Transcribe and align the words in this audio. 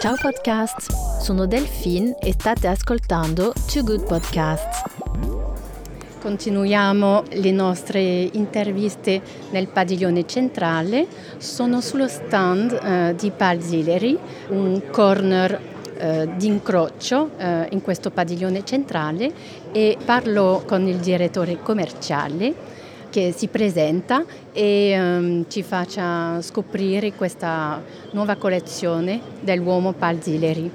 Ciao 0.00 0.16
podcast, 0.20 1.20
sono 1.20 1.46
Delphine 1.46 2.16
e 2.18 2.32
state 2.32 2.66
ascoltando 2.66 3.52
Two 3.70 3.84
Good 3.84 4.06
Podcasts. 4.06 4.82
Continuiamo 6.20 7.22
le 7.34 7.52
nostre 7.52 8.00
interviste 8.00 9.22
nel 9.50 9.68
padiglione 9.68 10.26
centrale. 10.26 11.06
Sono 11.36 11.80
sullo 11.80 12.08
stand 12.08 12.72
eh, 12.72 13.14
di 13.16 13.30
Palzileri, 13.30 14.18
un 14.48 14.82
corner 14.90 15.60
eh, 15.96 16.28
di 16.34 16.46
incrocio 16.46 17.30
eh, 17.36 17.68
in 17.70 17.80
questo 17.80 18.10
padiglione 18.10 18.64
centrale 18.64 19.32
e 19.70 19.96
parlo 20.04 20.64
con 20.66 20.88
il 20.88 20.96
direttore 20.96 21.62
commerciale 21.62 22.78
che 23.10 23.32
si 23.36 23.48
presenta 23.48 24.24
e 24.52 24.96
um, 24.98 25.44
ci 25.48 25.62
faccia 25.62 26.40
scoprire 26.42 27.12
questa 27.12 27.82
nuova 28.12 28.36
collezione 28.36 29.20
dell'uomo 29.40 29.92
Palzileri. 29.92 30.70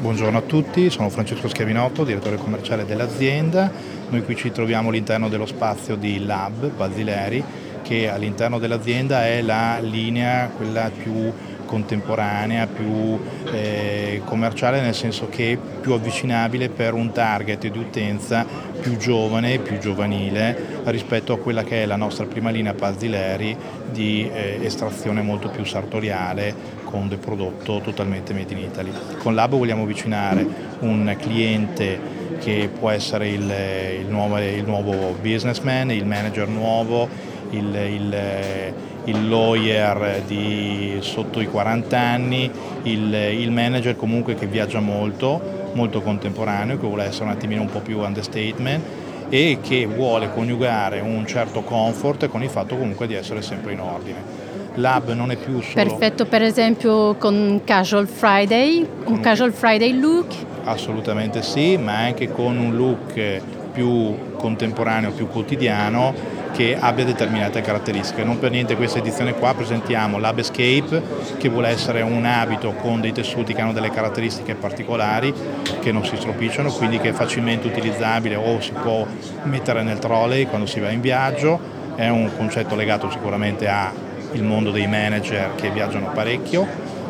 Buongiorno 0.00 0.38
a 0.38 0.42
tutti, 0.42 0.90
sono 0.90 1.08
Francesco 1.10 1.48
Schiavinotto, 1.48 2.04
direttore 2.04 2.36
commerciale 2.36 2.84
dell'azienda. 2.84 3.70
Noi 4.08 4.24
qui 4.24 4.34
ci 4.34 4.50
troviamo 4.50 4.88
all'interno 4.88 5.28
dello 5.28 5.46
spazio 5.46 5.96
di 5.96 6.24
Lab 6.24 6.70
Balzileri 6.70 7.44
che 7.82 8.08
all'interno 8.08 8.58
dell'azienda 8.58 9.26
è 9.26 9.42
la 9.42 9.78
linea 9.78 10.48
quella 10.48 10.90
più 10.90 11.32
contemporanea, 11.66 12.66
più 12.66 13.18
eh, 13.52 14.22
commerciale, 14.24 14.80
nel 14.80 14.94
senso 14.94 15.28
che 15.28 15.58
più 15.80 15.92
avvicinabile 15.92 16.70
per 16.70 16.94
un 16.94 17.12
target 17.12 17.68
di 17.68 17.78
utenza 17.78 18.46
più 18.80 18.96
giovane 18.96 19.54
e 19.54 19.58
più 19.58 19.78
giovanile 19.78 20.80
rispetto 20.84 21.32
a 21.32 21.38
quella 21.38 21.64
che 21.64 21.82
è 21.82 21.86
la 21.86 21.96
nostra 21.96 22.24
prima 22.24 22.50
linea 22.50 22.72
Pazzileri 22.72 23.56
di 23.90 24.30
eh, 24.32 24.58
estrazione 24.62 25.22
molto 25.22 25.48
più 25.48 25.64
sartoriale 25.64 26.54
con 26.84 27.08
del 27.08 27.18
prodotto 27.18 27.80
totalmente 27.80 28.32
made 28.32 28.52
in 28.52 28.58
Italy. 28.58 28.92
Con 29.18 29.34
Labo 29.34 29.58
vogliamo 29.58 29.82
avvicinare 29.82 30.46
un 30.80 31.14
cliente 31.18 31.98
che 32.38 32.70
può 32.76 32.90
essere 32.90 33.28
il, 33.28 33.52
il, 34.00 34.06
nuovo, 34.08 34.38
il 34.38 34.64
nuovo 34.64 35.16
businessman, 35.20 35.90
il 35.90 36.06
manager 36.06 36.48
nuovo, 36.48 37.08
il, 37.56 37.74
il 37.74 38.74
il 39.06 39.28
lawyer 39.28 40.22
di 40.26 40.98
sotto 41.00 41.40
i 41.40 41.46
40 41.46 41.98
anni, 41.98 42.50
il, 42.82 43.14
il, 43.14 43.50
manager 43.50 43.96
comunque 43.96 44.34
che 44.34 44.46
viaggia 44.46 44.80
molto, 44.80 45.70
molto 45.72 46.02
contemporaneo, 46.02 46.78
che 46.78 46.86
vuole 46.86 47.04
essere 47.04 47.24
un 47.24 47.30
attimino 47.30 47.62
un 47.62 47.70
po' 47.70 47.80
più 47.80 47.98
understatement 48.00 48.84
e 49.28 49.58
che 49.60 49.86
vuole 49.86 50.32
coniugare 50.32 51.00
un 51.00 51.26
certo 51.26 51.62
comfort 51.62 52.28
con 52.28 52.42
il 52.42 52.48
fatto 52.48 52.76
comunque 52.76 53.06
di 53.06 53.14
essere 53.14 53.42
sempre 53.42 53.72
in 53.72 53.80
ordine. 53.80 54.44
L'hub 54.74 55.12
non 55.12 55.30
è 55.30 55.36
più 55.36 55.60
solo... 55.60 55.82
Perfetto 55.82 56.26
per 56.26 56.42
esempio 56.42 57.14
con 57.14 57.62
Casual 57.64 58.06
Friday, 58.08 58.86
un 59.04 59.20
Casual 59.20 59.52
Friday 59.52 59.98
look? 59.98 60.34
Assolutamente 60.64 61.42
sì, 61.42 61.76
ma 61.76 61.98
anche 61.98 62.30
con 62.30 62.58
un 62.58 62.76
look 62.76 63.40
più 63.72 64.34
contemporaneo, 64.36 65.12
più 65.12 65.28
quotidiano 65.28 66.35
che 66.56 66.74
abbia 66.80 67.04
determinate 67.04 67.60
caratteristiche. 67.60 68.24
Non 68.24 68.38
per 68.38 68.50
niente 68.50 68.76
questa 68.76 68.98
edizione 68.98 69.34
qua 69.34 69.52
presentiamo 69.54 70.18
l'Hub 70.18 70.38
Escape 70.38 71.02
che 71.36 71.50
vuole 71.50 71.68
essere 71.68 72.00
un 72.00 72.24
abito 72.24 72.72
con 72.72 73.02
dei 73.02 73.12
tessuti 73.12 73.52
che 73.52 73.60
hanno 73.60 73.74
delle 73.74 73.90
caratteristiche 73.90 74.54
particolari 74.54 75.34
che 75.80 75.92
non 75.92 76.04
si 76.06 76.16
stropicciano, 76.16 76.72
quindi 76.72 76.98
che 76.98 77.10
è 77.10 77.12
facilmente 77.12 77.66
utilizzabile 77.66 78.36
o 78.36 78.58
si 78.60 78.72
può 78.72 79.06
mettere 79.42 79.82
nel 79.82 79.98
trolley 79.98 80.46
quando 80.46 80.66
si 80.66 80.80
va 80.80 80.90
in 80.90 81.02
viaggio. 81.02 81.60
È 81.94 82.08
un 82.08 82.30
concetto 82.34 82.74
legato 82.74 83.10
sicuramente 83.10 83.68
al 83.68 83.92
mondo 84.40 84.70
dei 84.70 84.86
manager 84.86 85.54
che 85.56 85.70
viaggiano 85.70 86.10
parecchio. 86.14 86.66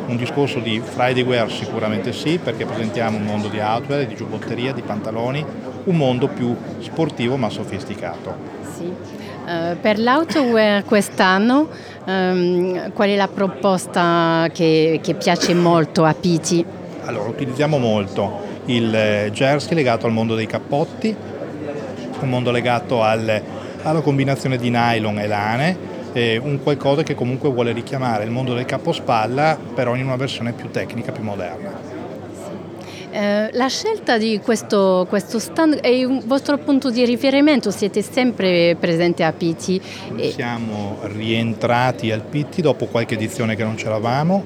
Un 0.09 0.17
discorso 0.17 0.59
di 0.59 0.81
Friday 0.81 1.23
Wear 1.23 1.51
sicuramente 1.51 2.13
sì, 2.13 2.39
perché 2.39 2.65
presentiamo 2.65 3.17
un 3.17 3.25
mondo 3.25 3.47
di 3.47 3.59
outwear, 3.59 4.07
di 4.07 4.15
giubbotteria, 4.15 4.73
di 4.73 4.83
pantaloni, 4.83 5.45
un 5.85 5.97
mondo 5.97 6.27
più 6.29 6.55
sportivo 6.81 7.37
ma 7.37 7.49
sofisticato. 7.49 8.35
Sì. 8.77 9.26
Uh, 9.47 9.77
per 9.81 10.01
l'outerwear 10.01 10.83
quest'anno 10.85 11.69
um, 12.05 12.91
qual 12.93 13.09
è 13.09 13.15
la 13.15 13.29
proposta 13.29 14.49
che, 14.53 14.99
che, 15.01 15.15
piace 15.15 15.55
molto 15.55 16.03
a 16.03 16.13
Piti? 16.15 16.65
Allora, 17.05 17.29
utilizziamo 17.29 17.79
molto 17.79 18.41
il 18.65 18.93
eh, 18.93 19.31
jersey 19.33 19.77
legato 19.77 20.07
al 20.07 20.13
mondo 20.13 20.35
dei 20.35 20.47
cappotti, 20.47 21.15
un 22.19 22.29
mondo 22.29 22.51
legato 22.51 23.05
al, 23.05 23.41
alla 23.83 24.01
combinazione 24.01 24.57
di 24.57 24.69
nylon 24.69 25.21
e 25.21 25.27
lane, 25.29 25.79
eh, 26.13 26.41
un 26.43 26.61
qualcosa 26.61 27.05
che 27.05 27.15
comunque 27.15 27.49
vuole 27.49 27.71
richiamare 27.71 28.25
il 28.25 28.31
mondo 28.31 28.53
del 28.53 28.65
capospalla 28.65 29.57
però 29.75 29.95
in 29.95 30.07
una 30.07 30.17
versione 30.17 30.55
più 30.55 30.73
tecnica, 30.73 31.13
più 31.13 31.23
moderna. 31.23 31.96
Eh, 33.17 33.49
la 33.53 33.69
scelta 33.69 34.19
di 34.19 34.41
questo, 34.45 35.07
questo, 35.09 35.39
stand 35.39 35.77
è 35.77 36.05
un 36.05 36.21
vostro 36.27 36.59
punto 36.59 36.91
di 36.91 37.03
riferimento, 37.07 37.71
siete 37.71 38.03
sempre 38.03 38.77
presenti 38.79 39.23
a 39.23 39.33
Pitti. 39.33 39.81
E... 40.17 40.33
Siamo 40.33 40.99
rientrati 41.01 42.13
al 42.13 42.21
Pitti 42.21 42.61
dopo 42.61 42.85
qualche 42.85 43.15
edizione 43.15 43.57
che 43.57 43.65
non 43.65 43.77
c'eravamo, 43.77 44.45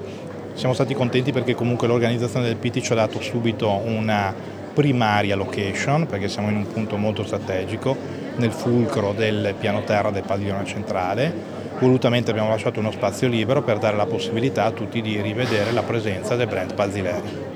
siamo 0.53 0.73
stati 0.73 0.93
contenti 0.93 1.33
perché 1.33 1.53
comunque 1.53 1.85
l'organizzazione 1.85 2.45
del 2.45 2.55
Pitti 2.55 2.81
ci 2.81 2.93
ha 2.93 2.95
dato 2.95 3.19
subito 3.19 3.69
una 3.69 4.33
primaria 4.73 5.35
location, 5.35 6.05
perché 6.05 6.29
siamo 6.29 6.49
in 6.49 6.55
un 6.55 6.67
punto 6.71 6.95
molto 6.95 7.25
strategico, 7.25 7.97
nel 8.37 8.51
fulcro 8.53 9.11
del 9.11 9.53
piano 9.59 9.83
terra 9.83 10.11
del 10.11 10.23
padiglione 10.23 10.63
centrale. 10.63 11.59
Volutamente 11.77 12.31
abbiamo 12.31 12.47
lasciato 12.47 12.79
uno 12.79 12.91
spazio 12.91 13.27
libero 13.27 13.63
per 13.63 13.79
dare 13.79 13.97
la 13.97 14.05
possibilità 14.05 14.63
a 14.63 14.71
tutti 14.71 15.01
di 15.01 15.19
rivedere 15.19 15.73
la 15.73 15.83
presenza 15.83 16.37
del 16.37 16.47
brand 16.47 16.73
Pazzileri. 16.73 17.50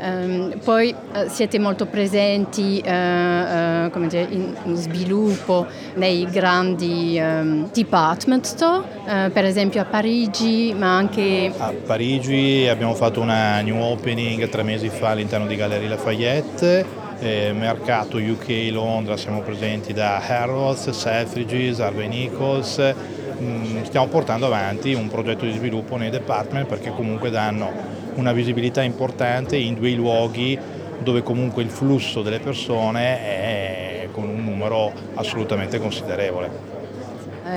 Um, 0.00 0.58
poi 0.62 0.94
uh, 0.94 1.28
siete 1.28 1.58
molto 1.58 1.86
presenti 1.86 2.80
uh, 2.84 2.88
uh, 2.88 4.06
dire, 4.06 4.28
in, 4.30 4.54
sviluppo 4.74 5.66
nei 5.94 6.24
grandi 6.30 7.18
um, 7.20 7.68
department 7.72 8.44
store, 8.44 9.30
per 9.32 9.44
esempio 9.44 9.80
a 9.80 9.84
Parigi, 9.84 10.72
ma 10.76 10.96
anche... 10.96 11.52
A 11.56 11.72
Parigi 11.84 12.68
abbiamo 12.68 12.94
fatto 12.94 13.20
una 13.20 13.60
new 13.60 13.80
opening 13.80 14.48
tre 14.48 14.62
mesi 14.62 14.88
fa 14.88 15.10
all'interno 15.10 15.46
di 15.46 15.56
Gallerie 15.56 15.88
Lafayette, 15.88 16.86
eh, 17.20 17.52
mercato 17.52 18.18
UK 18.18 18.68
Londra 18.70 19.16
siamo 19.16 19.40
presenti 19.40 19.92
da 19.92 20.18
Harrods, 20.18 20.90
Selfridges, 20.90 21.80
Harvey 21.80 22.06
Nichols, 22.06 22.94
mm, 23.40 23.82
stiamo 23.82 24.06
portando 24.06 24.46
avanti 24.46 24.94
un 24.94 25.08
progetto 25.08 25.44
di 25.44 25.52
sviluppo 25.52 25.96
nei 25.96 26.10
department 26.10 26.66
perché 26.66 26.90
comunque 26.90 27.30
danno 27.30 27.97
una 28.18 28.32
visibilità 28.32 28.82
importante 28.82 29.56
in 29.56 29.74
due 29.74 29.92
luoghi 29.92 30.58
dove 30.98 31.22
comunque 31.22 31.62
il 31.62 31.70
flusso 31.70 32.22
delle 32.22 32.40
persone 32.40 33.18
è 33.20 34.08
con 34.10 34.28
un 34.28 34.44
numero 34.44 34.92
assolutamente 35.14 35.78
considerevole. 35.78 36.50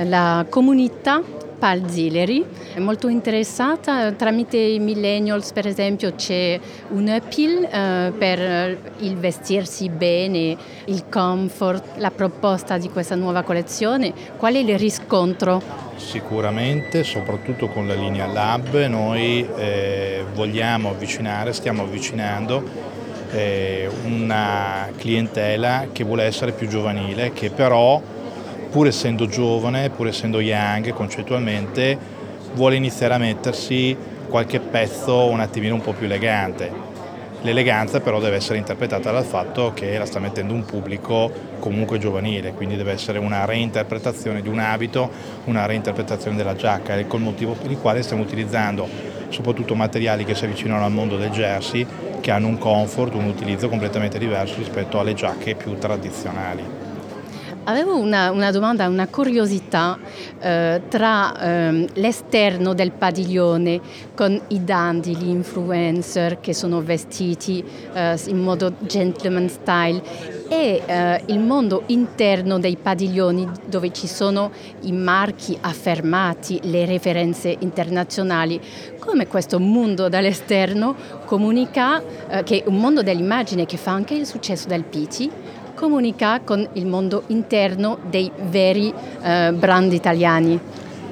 La 0.04 0.46
comunità 0.48 1.20
Palzileri 1.62 2.44
è 2.74 2.80
molto 2.80 3.06
interessata, 3.06 4.10
tramite 4.10 4.56
i 4.56 4.80
millennials 4.80 5.52
per 5.52 5.68
esempio 5.68 6.12
c'è 6.16 6.58
un 6.88 7.06
appeal 7.06 7.62
eh, 7.62 8.12
per 8.18 8.78
il 8.98 9.16
vestirsi 9.16 9.88
bene, 9.88 10.56
il 10.86 11.04
comfort, 11.08 11.98
la 11.98 12.10
proposta 12.10 12.78
di 12.78 12.88
questa 12.88 13.14
nuova 13.14 13.42
collezione, 13.42 14.12
qual 14.38 14.54
è 14.54 14.58
il 14.58 14.76
riscontro? 14.76 15.62
Sicuramente, 15.94 17.04
soprattutto 17.04 17.68
con 17.68 17.86
la 17.86 17.94
linea 17.94 18.26
Lab, 18.26 18.84
noi 18.86 19.46
eh, 19.56 20.24
vogliamo 20.34 20.88
avvicinare, 20.88 21.52
stiamo 21.52 21.82
avvicinando 21.82 22.60
eh, 23.30 23.88
una 24.02 24.90
clientela 24.96 25.86
che 25.92 26.02
vuole 26.02 26.24
essere 26.24 26.50
più 26.50 26.66
giovanile, 26.66 27.32
che 27.32 27.50
però 27.50 28.02
pur 28.72 28.88
essendo 28.88 29.28
giovane, 29.28 29.90
pur 29.90 30.08
essendo 30.08 30.40
young 30.40 30.92
concettualmente, 30.92 31.96
vuole 32.54 32.74
iniziare 32.74 33.14
a 33.14 33.18
mettersi 33.18 33.96
qualche 34.28 34.58
pezzo 34.58 35.26
un 35.26 35.38
attimino 35.38 35.74
un 35.74 35.82
po' 35.82 35.92
più 35.92 36.06
elegante 36.06 36.90
L'eleganza 37.44 37.98
però 37.98 38.20
deve 38.20 38.36
essere 38.36 38.58
interpretata 38.58 39.10
dal 39.10 39.24
fatto 39.24 39.72
che 39.74 39.98
la 39.98 40.06
sta 40.06 40.20
mettendo 40.20 40.54
un 40.54 40.64
pubblico 40.64 41.30
comunque 41.58 41.98
giovanile, 41.98 42.52
quindi 42.52 42.76
deve 42.76 42.92
essere 42.92 43.18
una 43.18 43.44
reinterpretazione 43.44 44.42
di 44.42 44.48
un 44.48 44.60
abito, 44.60 45.10
una 45.46 45.66
reinterpretazione 45.66 46.36
della 46.36 46.54
giacca, 46.54 46.96
ecco 46.96 47.16
il 47.16 47.22
motivo 47.22 47.54
per 47.54 47.68
il 47.68 47.78
quale 47.78 48.02
stiamo 48.02 48.22
utilizzando 48.22 48.88
soprattutto 49.28 49.74
materiali 49.74 50.24
che 50.24 50.36
si 50.36 50.44
avvicinano 50.44 50.84
al 50.84 50.92
mondo 50.92 51.16
del 51.16 51.30
jersey, 51.30 51.84
che 52.20 52.30
hanno 52.30 52.46
un 52.46 52.58
comfort, 52.58 53.14
un 53.14 53.24
utilizzo 53.24 53.68
completamente 53.68 54.18
diverso 54.18 54.58
rispetto 54.58 55.00
alle 55.00 55.14
giacche 55.14 55.56
più 55.56 55.76
tradizionali. 55.78 56.81
Avevo 57.64 57.96
una, 57.96 58.32
una, 58.32 58.50
domanda, 58.50 58.88
una 58.88 59.06
curiosità 59.06 59.96
eh, 60.40 60.82
tra 60.88 61.40
ehm, 61.40 61.86
l'esterno 61.94 62.74
del 62.74 62.90
padiglione 62.90 63.80
con 64.16 64.40
i 64.48 64.64
dandy, 64.64 65.14
gli 65.14 65.28
influencer 65.28 66.40
che 66.40 66.54
sono 66.54 66.82
vestiti 66.82 67.64
eh, 67.92 68.18
in 68.26 68.40
modo 68.40 68.74
gentleman 68.80 69.48
style 69.48 70.02
e 70.48 70.82
eh, 70.84 71.22
il 71.26 71.38
mondo 71.38 71.84
interno 71.86 72.58
dei 72.58 72.76
padiglioni 72.76 73.48
dove 73.64 73.92
ci 73.92 74.08
sono 74.08 74.50
i 74.80 74.92
marchi 74.92 75.56
affermati, 75.60 76.58
le 76.64 76.84
referenze 76.84 77.56
internazionali. 77.60 78.60
Come 78.98 79.28
questo 79.28 79.60
mondo 79.60 80.08
dall'esterno 80.08 80.96
comunica, 81.26 82.02
eh, 82.28 82.42
che 82.42 82.64
è 82.64 82.68
un 82.68 82.78
mondo 82.78 83.04
dell'immagine 83.04 83.66
che 83.66 83.76
fa 83.76 83.92
anche 83.92 84.14
il 84.14 84.26
successo 84.26 84.66
del 84.66 84.82
Piti, 84.82 85.30
comunica 85.82 86.38
con 86.44 86.64
il 86.74 86.86
mondo 86.86 87.24
interno 87.26 87.98
dei 88.08 88.30
veri 88.42 88.94
eh, 89.20 89.50
brand 89.52 89.92
italiani? 89.92 90.56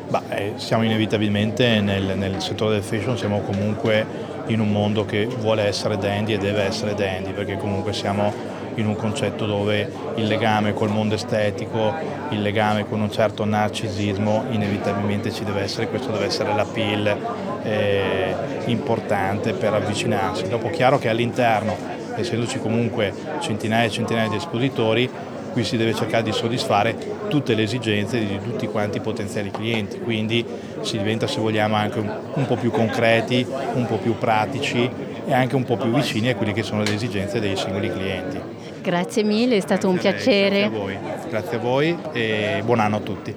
Bah, 0.07 0.23
eh, 0.29 0.53
siamo 0.59 0.85
inevitabilmente 0.85 1.81
nel, 1.81 2.17
nel, 2.17 2.41
settore 2.41 2.75
del 2.75 2.85
fashion, 2.85 3.19
siamo 3.19 3.41
comunque 3.41 4.07
in 4.47 4.61
un 4.61 4.71
mondo 4.71 5.05
che 5.05 5.27
vuole 5.27 5.65
essere 5.65 5.99
dandy 5.99 6.35
e 6.35 6.39
deve 6.39 6.63
essere 6.63 6.95
dandy, 6.95 7.33
perché 7.33 7.57
comunque 7.57 7.93
siamo 7.93 8.33
in 8.77 8.87
un 8.87 8.95
concetto 8.95 9.45
dove 9.45 9.91
il 10.15 10.29
legame 10.29 10.73
col 10.73 10.91
mondo 10.91 11.17
estetico, 11.17 11.93
il 12.29 12.41
legame 12.41 12.87
con 12.89 13.01
un 13.01 13.11
certo 13.11 13.45
narcisismo 13.45 14.45
inevitabilmente 14.51 15.33
ci 15.33 15.43
deve 15.43 15.63
essere, 15.63 15.89
questo 15.89 16.13
deve 16.13 16.27
essere 16.27 16.55
l'appeal 16.55 17.17
eh, 17.65 18.35
importante 18.67 19.53
per 19.53 19.75
avvicinarsi. 19.75 20.49
Dopo 20.49 20.71
chiaro 20.71 20.99
che 20.99 21.09
all'interno 21.09 21.99
essendoci 22.21 22.59
comunque 22.59 23.13
centinaia 23.41 23.87
e 23.87 23.91
centinaia 23.91 24.29
di 24.29 24.37
espositori, 24.37 25.11
qui 25.53 25.65
si 25.65 25.77
deve 25.77 25.95
cercare 25.95 26.23
di 26.23 26.33
soddisfare 26.33 26.97
tutte 27.29 27.55
le 27.55 27.63
esigenze 27.63 28.19
di 28.19 28.39
tutti 28.43 28.67
quanti 28.67 28.99
i 28.99 29.01
potenziali 29.01 29.51
clienti, 29.51 30.01
quindi 30.01 30.45
si 30.83 30.99
diventa 30.99 31.27
se 31.27 31.41
vogliamo 31.41 31.75
anche 31.75 31.99
un, 31.99 32.47
po' 32.47 32.57
più 32.57 32.71
concreti, 32.71 33.47
un 33.75 33.87
po' 33.87 33.97
più 33.97 34.17
pratici 34.17 34.89
e 35.27 35.33
anche 35.33 35.57
un 35.57 35.65
po' 35.65 35.77
più 35.77 35.93
vicini 35.93 36.31
a 36.31 36.37
quelle 36.37 36.53
che 36.53 36.63
sono 36.63 36.83
le 36.83 36.95
esigenze 36.95 37.41
dei 37.41 37.57
singoli 37.57 37.91
clienti. 37.91 38.41
Grazie 38.83 39.23
mille, 39.23 39.57
è 39.57 39.61
stato 39.61 39.89
un 39.89 39.99
piacere. 39.99 40.69
Grazie 40.71 40.77
a 40.77 40.81
voi, 40.81 40.99
grazie 41.29 41.57
a 41.57 41.61
voi 41.61 41.99
e 42.13 42.63
buon 42.65 42.81
anno 42.81 42.97
a 42.97 43.01
tutti. 43.01 43.35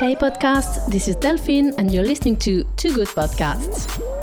Hey 0.00 0.16
podcast, 0.16 0.88
this 0.88 1.06
is 1.06 1.16
Delphine 1.16 1.74
and 1.76 1.90
you're 1.90 2.06
listening 2.06 2.36
to 2.38 2.64
Two 2.74 2.92
Good 2.92 3.12
Podcasts. 3.14 4.19